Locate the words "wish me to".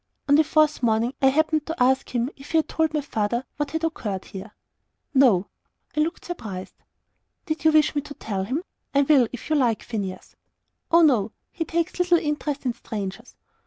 7.71-8.15